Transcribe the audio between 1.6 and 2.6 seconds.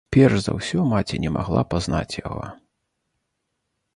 пазнаць яго.